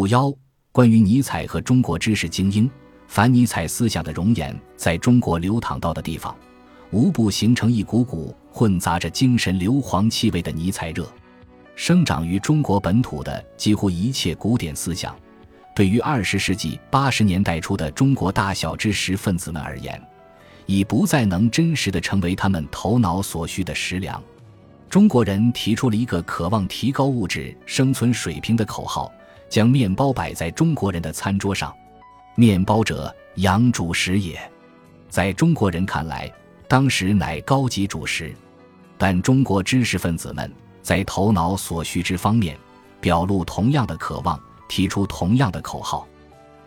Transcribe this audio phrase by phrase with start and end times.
[0.00, 0.32] 五幺，
[0.72, 2.70] 关于尼采和中国知识精英，
[3.06, 6.34] 凡尼采思想的容颜在中国流淌到的地方，
[6.90, 11.06] 无不形成一股股混杂着精神硫磺气味的尼采热。
[11.76, 15.14] 生长于中国本土的几乎一切古典思想，
[15.76, 20.02] 对于二十世纪八十年代初的中国大小知识分子们而言，
[20.64, 24.18] 已不再能真实的成为他们头脑所需的食粮。
[24.88, 29.12] 中国人提出了一个渴望提高物质生存水平的口号。
[29.50, 31.74] 将面包摆在中国人的餐桌上，
[32.36, 34.40] 面包者，养主食也。
[35.08, 36.32] 在中国人看来，
[36.68, 38.32] 当时乃高级主食。
[38.96, 40.50] 但中国知识分子们
[40.82, 42.56] 在头脑所需之方面，
[43.00, 46.06] 表露同样的渴望，提出同样的口号，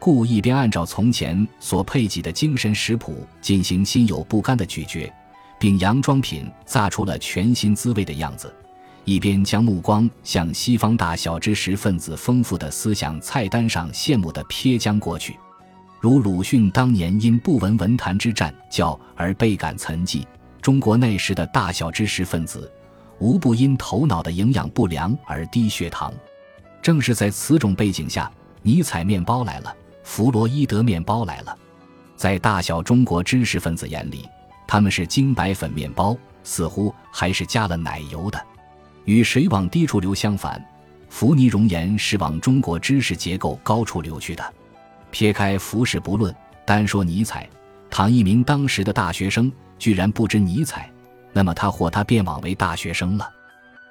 [0.00, 5.12] 故一边按照从前所配给的精神食谱进行心有不甘的咀嚼，
[5.60, 8.52] 并佯装品咂出了全新滋味的样子。
[9.04, 15.36] 一边将目光向西方大小知识分子丰富的思想菜单上羡慕地瞥将过去，
[16.00, 20.24] 如鲁迅当年因不闻文坛之战教而倍感岑寂，
[20.60, 22.70] 中国那时的大小知识分子
[23.18, 26.12] 无不因头脑的营养不良而低血糖。
[26.80, 28.30] 正是在此种背景下，
[28.62, 31.56] 尼采面包来了，弗洛伊德面包来了，
[32.14, 34.28] 在大小中国知识分子眼里，
[34.66, 38.40] 他们是精白粉面包，似乎还是加了奶油的。
[39.04, 40.64] 与水往低处流相反，
[41.08, 44.54] 福尼熔岩是往中国知识结构高处流去的。
[45.10, 47.48] 撇开浮世不论，单说尼采，
[47.90, 50.90] 唐一鸣当时的大学生居然不知尼采，
[51.32, 53.30] 那么他或他便枉为大学生了。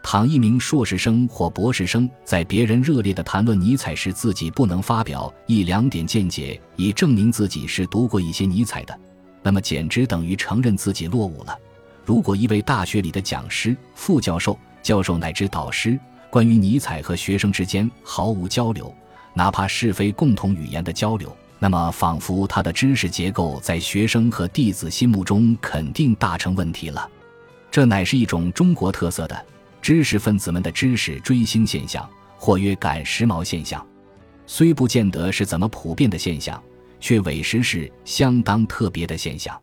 [0.00, 8.98] 唐一鸣硕士生或博士生在别人热烈的谈论尼采时，自己不能发表一两点见解以证明自己是读过一些尼采的，
[9.42, 11.58] 那么简直等于承认自己落伍了。
[12.04, 14.56] 如果一位大学里的讲师、副教授，
[14.88, 16.00] 教授乃至导师
[16.30, 18.90] 关于尼采和学生之间毫无交流，
[19.34, 27.06] 哪怕是非共同语言的交流，那么仿佛他的知识结构在学生和弟子心目中肯定大成问题了。
[27.70, 29.46] 这乃是一种中国特色的
[29.82, 33.86] 知识分子们的知识追星现象，或曰赶时髦现象。
[34.46, 36.62] 虽不见得是怎么普遍的现象，
[36.98, 39.54] 却委实是相当特别的现象。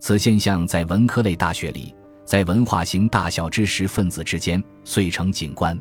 [0.00, 1.94] 此现象在文科类大学里。
[2.26, 5.78] 在文化型大小知识分子之间遂成景观，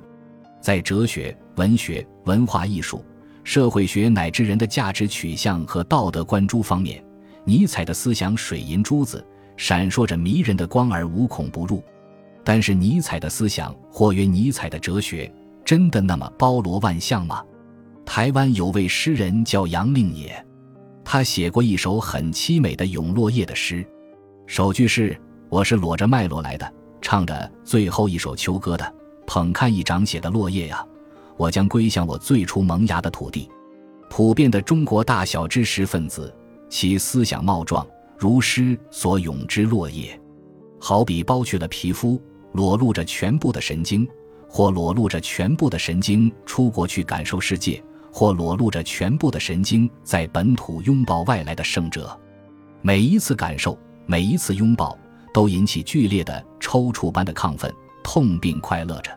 [0.61, 3.03] 在哲学、文学、文化艺术、
[3.43, 7.03] 社会学乃至人的价值取向和道德观诸方面，
[7.45, 9.25] 尼采的思想水银珠子，
[9.57, 11.83] 闪烁着迷人的光而无孔不入。
[12.43, 15.33] 但是，尼采的思想或曰尼采的哲学，
[15.65, 17.43] 真的那么包罗万象吗？
[18.05, 20.45] 台湾有位诗人叫杨令野，
[21.03, 23.83] 他写过一首很凄美的咏落叶的诗，
[24.45, 25.19] 首句是。
[25.55, 28.93] 我是裸着脉络来的，唱着最后一首秋歌的。
[29.25, 30.85] 捧看一掌血的落叶呀，
[31.37, 33.49] 我将归向我最初萌芽的土地。
[34.09, 36.35] 普遍的中国大小知识分子，
[36.67, 40.19] 其思想冒撞，如诗所咏之落叶，
[40.77, 44.05] 好比剥去了皮肤，裸露着全部的神经，
[44.49, 52.19] 或裸露着全部的神经出国去感受世界，或裸露着全部的神经在本土拥抱外来的圣者。
[52.81, 54.97] 每一次感受，每一次拥抱。
[55.35, 57.69] 都引起剧烈的抽搐般的亢奋，
[58.01, 59.11] 痛并快乐着。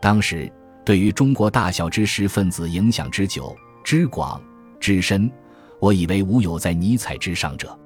[0.00, 0.48] 当时
[0.84, 3.52] 对于中国大小知识分子影响之久、
[3.82, 4.40] 之广、
[4.78, 5.28] 之深，
[5.80, 7.76] 我以为无有在尼采之上者。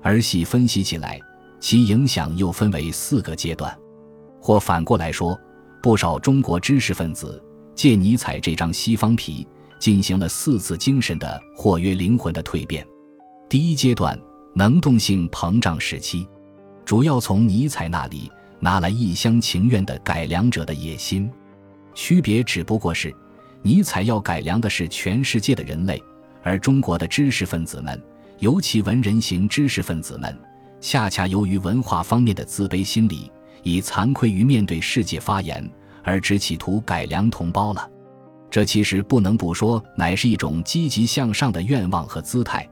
[0.00, 1.20] 而细分析起来，
[1.60, 3.78] 其影响又分为四个阶段，
[4.40, 5.38] 或反过来说，
[5.82, 7.38] 不少中国知识分子
[7.74, 9.46] 借尼采这张西方皮，
[9.78, 12.82] 进行了四次精神的或曰灵魂的蜕变。
[13.46, 14.18] 第一阶段，
[14.54, 16.26] 能动性膨胀时期。
[16.90, 18.28] 主要从尼采那里
[18.58, 21.30] 拿来一厢情愿的改良者的野心，
[21.94, 23.14] 区别只不过是，
[23.62, 26.02] 尼采要改良的是全世界的人类，
[26.42, 28.02] 而中国的知识分子们，
[28.40, 30.36] 尤其文人型知识分子们，
[30.80, 33.30] 恰恰由于文化方面的自卑心理，
[33.62, 35.64] 以惭愧于面对世界发言，
[36.02, 37.88] 而只企图改良同胞了。
[38.50, 42.68] 这其实不能不说，乃是一种积极向上的愿望和姿态，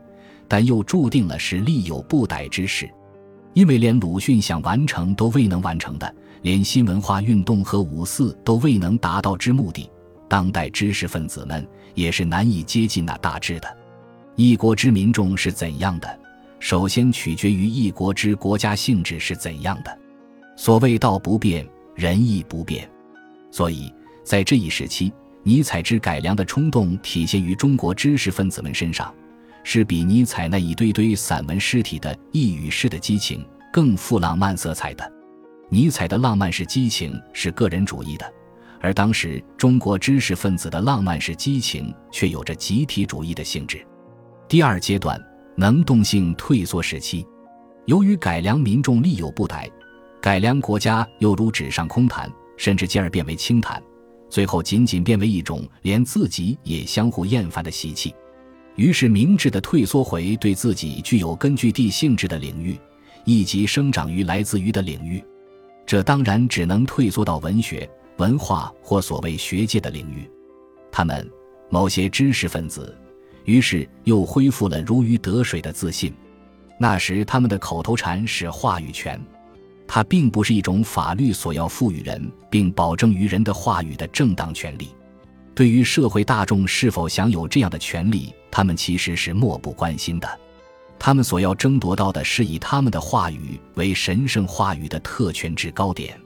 [0.48, 2.90] 但又注定了是力有不逮之势。
[3.58, 9.90] 因为连鲁迅想完成都未能完成的，连新文化运动和五四都未能达到之目的，
[10.28, 13.76] 当代知识分子们也是难以接近那大志的。
[14.36, 16.20] 一国之民众是怎样的，
[16.60, 19.98] 首先取决于一国之国家性质是怎样的。
[20.56, 22.88] 所谓道不变，人亦不变。
[23.50, 25.12] 所以在这一时期，
[25.42, 29.12] 尼采之改良的冲动体现于中国知识分子们身上。
[29.70, 35.12] 是比尼采那一堆堆散文诗体的意语式的激情更富浪漫色彩的。
[35.68, 38.32] 尼采的浪漫式激情是个人主义的，
[38.80, 43.86] 而当时中国知识分子的浪漫式激情却有着集体主义的性质。
[44.48, 45.22] 第二阶段，
[45.54, 47.26] 能动性退缩时期，
[47.84, 49.70] 由于改良民众力有不逮，
[50.18, 53.82] 改良国家又如纸上空谈，甚至进而变为轻谈，
[54.30, 58.14] 最后仅仅变为一种连自己也相互厌烦的习气。
[58.78, 62.78] 于是，明智的退缩回对自己具有根据地性质的领域，
[63.24, 65.22] 以及生长于来自于的领域。
[65.84, 67.86] 这当然只能退缩到文学。
[68.18, 70.28] 文化或所谓学界的领域，
[70.90, 71.30] 他们
[71.70, 72.92] 某些知识分子，
[73.44, 76.12] 于是又恢复了如鱼得水的自信。
[76.80, 79.24] 那时他们的口头禅是话语权，
[79.86, 84.88] 它并不是一种法律所要赋予人并保证于人的话语的正当权利。
[85.58, 90.40] 对于社会大众是否享有这样的权利，他们其实是漠不关心的。
[91.00, 96.16] 他们所要争夺到的是以他们的话语为神圣话语的特权制高点。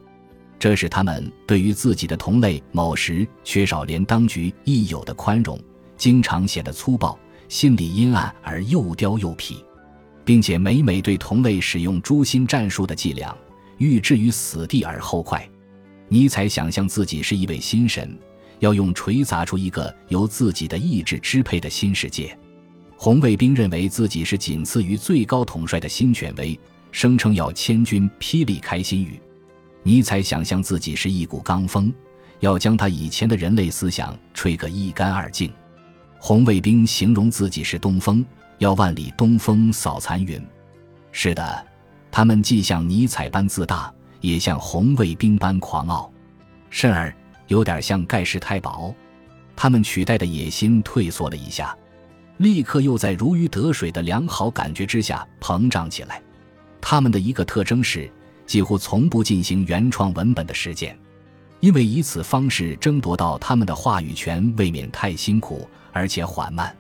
[0.58, 5.58] 这使他们对于自己的同类某时缺少连当局亦有的宽容，
[5.96, 7.18] 经常显得粗暴，
[7.48, 9.64] 心理阴暗而又刁又痞，
[10.26, 13.34] 并且每每对同类使用诛心战术的伎俩，
[13.78, 15.48] 欲置于死地而后快。
[16.08, 18.14] 尼采想象自己是一位新神，
[18.62, 22.36] 要用锤砸出一个由自己的意志支配的新世界。
[22.96, 26.58] 红卫兵认为自己是仅次于最高统帅的新权威，
[26.92, 29.20] 声称要千军霹雳开新语。
[29.82, 31.92] 尼采想象自己是一股罡风，
[32.38, 35.52] 要将他以前的人类思想吹个一干二净。
[36.20, 38.24] 红卫兵形容自己是东风，
[38.58, 40.40] 要万里东风扫残云。
[41.10, 41.66] 是的，
[42.12, 46.08] 他们既像尼采般自大，也像红卫兵般狂傲，
[46.70, 47.12] 甚而
[47.48, 48.94] 有点像盖世太保。
[49.54, 51.76] 他们取代的野心退缩了一下，
[52.38, 56.22] 立刻又在如鱼得水的良好感觉之下膨胀起来。
[56.80, 58.10] 他们的一个特征是。
[58.44, 60.98] 几乎从不进行原创文本的实践，
[61.60, 66.76] 因为以此方式争夺到他们的话语权未免太辛苦而且缓慢。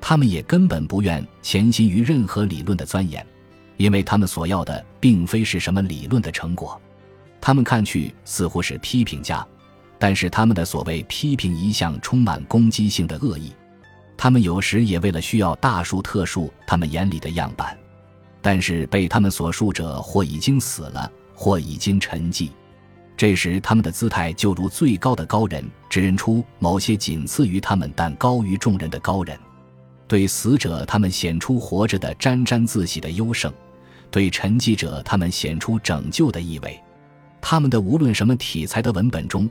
[0.00, 3.24] 他们也根本不愿潜心于任何理论的钻研，
[3.76, 6.80] 因为他们所要的并非是什么理论的成果。
[7.40, 9.46] 他们看去似乎是批评家，
[10.04, 13.50] 但是他们的所谓批评一向充满攻击性的恶意。
[14.18, 17.74] 他们有时也为了需要大数特数他们眼里的样板。
[18.42, 22.50] 但是被他们所述者或已经死了，或已经沉寂。
[23.16, 29.34] 这时他们的姿态就如最高的高人，指认出某些仅次于他们但高于众人的高人。
[30.06, 33.50] 对死者，他们显出活着的沾沾自喜的优胜；
[34.10, 36.78] 对沉寂者，他们显出拯救的意味。
[37.40, 39.48] 他们的无论什么题材的文本中，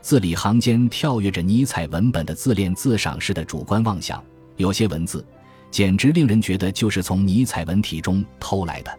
[0.00, 4.22] 字里行间跳跃着尼采文本的自恋自赏式的主观妄想。
[4.56, 5.24] 有些文字。
[5.68, 8.98] 简直令人觉得就是从尼采文体中偷来的，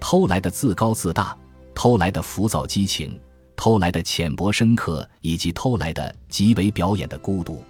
[0.00, 1.36] 偷来的自高自大，
[1.74, 3.20] 偷来的浮躁激情，
[3.54, 7.62] 偷来的浅薄深刻，以及偷来的极为表演的孤独。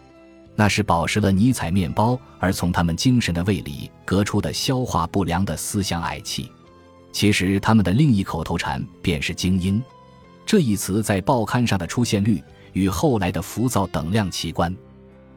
[0.55, 6.51] 那是饱食了尼采面包而从他们精神的胃里隔出的消化不良的思想矮气。
[7.13, 9.83] 其实他们的另一口头禅便是“精英”
[10.47, 12.43] 这一词在报刊上的出现率
[12.73, 14.75] 与后来的浮躁等量齐观。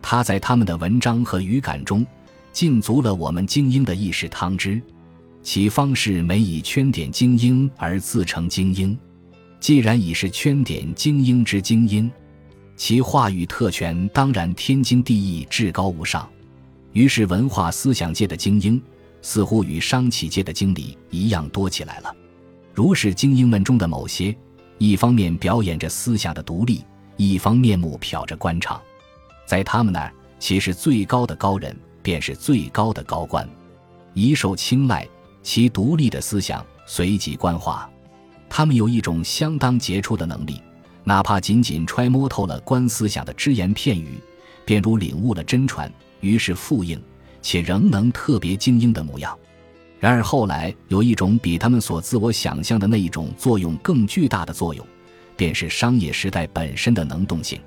[0.01, 2.05] 他在他们的文章和语感中。
[2.51, 4.81] 浸足了我们精英的意识汤汁，
[5.41, 8.97] 其方式每以圈点精英而自成精英。
[9.61, 12.11] 既然已是圈点精英之精英，
[12.75, 16.29] 其话语特权当然天经地义、至高无上。
[16.91, 18.81] 于是，文化思想界的精英
[19.21, 22.13] 似乎与商企界的经理一样多起来了。
[22.73, 24.35] 如是精英们中的某些，
[24.77, 26.83] 一方面表演着思想的独立，
[27.29, 28.81] 一方面目瞟着官场，
[29.45, 31.75] 在他们那儿，其实最高的高人。
[32.03, 33.47] 便是最高的高官，
[34.15, 35.07] 一受青睐，
[35.43, 37.87] 其独立的思想随即官化。
[38.49, 40.59] 他们有一种相当杰出的能力，
[41.03, 44.19] 哪怕仅仅揣摩透了官思想的只言片语，
[44.65, 46.99] 便如领悟了真传，于是复应，
[47.39, 49.37] 且仍能特别精英的模样。
[49.99, 54.83] 然而后来有一种比他们所自我想象的那一种作用更巨大的作用，
[55.35, 57.59] 便是商业时代本身的能动性。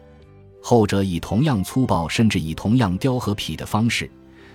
[0.63, 4.11] 后者以同样粗暴，甚至以同样刁和痞的方式。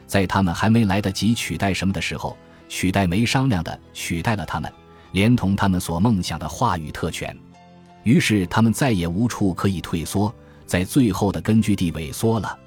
[0.07, 2.35] 在他们还没来得及取代什么的时候，
[2.67, 4.71] 取代没商量的取代了他们，
[5.11, 7.37] 连同他们所梦想的话语特权。
[8.03, 10.33] 于是他们再也无处可以退缩，
[10.65, 12.57] 在最后的根据地萎缩了。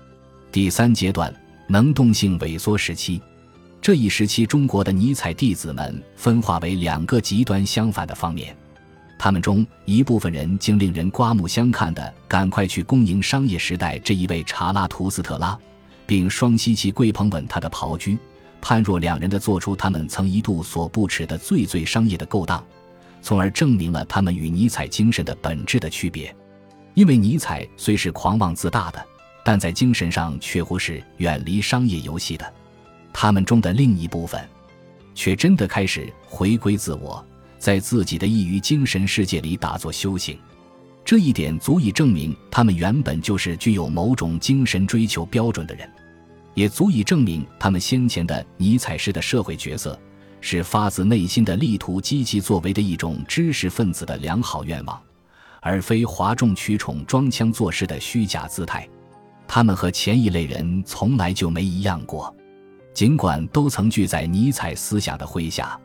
[0.53, 1.35] 第三阶段，
[1.67, 3.21] 能动性萎缩时期。
[3.81, 8.57] 这一时期，中国的尼采弟子们分化为两个极端相反的方面。
[9.23, 15.57] 他们中一部分人竟令人刮目相看的赶快去恭迎商业时代这一位查拉图斯特拉。
[16.09, 18.19] 并双膝其跪捧吻他的袍裾，
[18.61, 22.67] 判若两人的做出他们曾一度所不耻的最最商业的勾当，
[23.23, 26.35] 从而证明了他们与尼采精神的本质的区别。
[26.95, 29.07] 因为尼采虽是狂妄自大的，
[29.45, 32.53] 但在精神上却乎是远离商业游戏的。
[33.13, 34.45] 他们中的另一部分，
[35.15, 37.25] 却真的开始回归自我，
[37.63, 40.37] 在自己的异于精神世界里打坐修行。
[41.05, 45.89] 这一点足以证明他们原本就是具有某种精神追求标准的人，
[46.55, 49.97] 也足以证明他们先前的尼采式的社会角色
[50.41, 55.01] 是发自内心的力图积极作为的一种知识分子的良好愿望，
[55.61, 58.89] 而非哗众取宠、装腔作势的虚假姿态。
[59.47, 62.35] 他们和前一类人从来就没一样过，
[62.93, 65.79] 尽管都曾聚在尼采思想的麾下。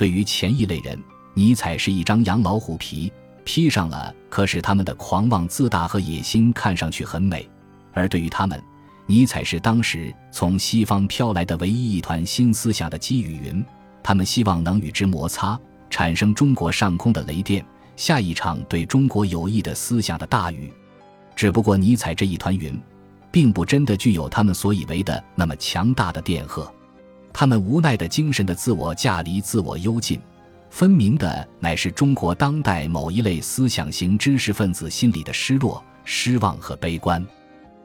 [0.00, 0.98] 对于前一类人，
[1.34, 3.12] 尼采是一张羊老虎皮。
[3.44, 7.42] 披上了，可使他们的狂妄自大和野心看上去很美；
[7.92, 8.58] 而对于他们，
[9.04, 13.62] 尼采是当时从西方飘来的唯一一团新思想的积雨云。
[14.02, 17.62] 他们希望能与之摩擦，产生中国上空的雷电，
[17.94, 20.72] 下一场对中国有益的思想的大雨。
[21.36, 22.80] 只不过，尼采这一团云，
[23.30, 26.72] 并不真的具有他们所以为的那么强大的电荷。
[27.32, 30.20] 他们无奈的精神的自我驾离自我幽禁。
[30.68, 37.26] 分明的乃是中国当代某一类思想型知识分子心里的失落、失望和悲观。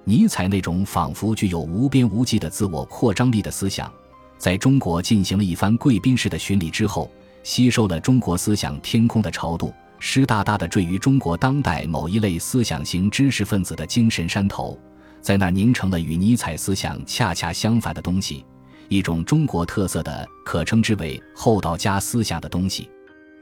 [0.03, 3.91] 尼采那种仿佛具有无边无际的自我扩张力的思想，
[4.37, 7.09] 在中国进行了一番贵宾式的巡礼之后，
[7.41, 14.79] 吸收了中国思想天空的潮度，湿哒哒的坠于中国当代某一类思想型知识分子的精神山头，
[15.21, 18.45] 在那凝成了与尼采思想恰恰相反的东西。
[18.87, 22.89] 一种中国特色的可称之为厚道家思想的东西，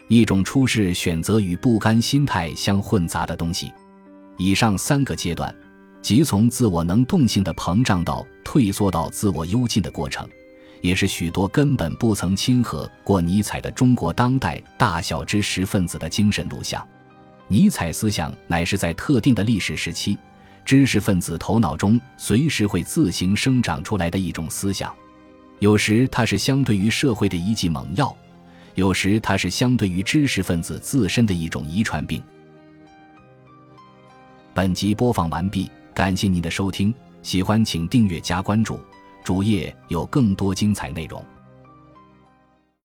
[0.07, 3.71] 一种出世选择与不甘心态相混杂的东西。
[4.37, 5.53] 以上三个阶段，
[6.01, 10.27] 即从自我能动性的膨胀到退缩到自我幽禁的过程，
[10.81, 16.85] 也是许多根本不曾亲和过尼采的中国当代大小知识分子的精神录像。
[17.47, 20.17] 尼采思想乃是在特定的历史时期，
[20.65, 24.93] 知识分子头脑中随时会自行生长出来的一种思想。
[25.59, 28.15] 有时它是相对于社会的一剂猛药，
[28.75, 32.21] 有时它是相对于知识分子自身的一种遗传病。
[34.53, 38.79] 本集播放完毕，感谢您的收听，喜欢请订阅加关注，
[39.23, 41.23] 主页有更多精彩内容。